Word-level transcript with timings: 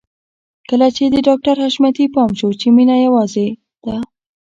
کله 0.69 0.87
چې 0.95 1.03
د 1.13 1.15
ډاکټر 1.27 1.55
حشمتي 1.65 2.05
پام 2.15 2.29
شو 2.39 2.49
چې 2.59 2.67
مينه 2.75 2.95
يوازې 3.05 3.47
ده. 3.85 3.97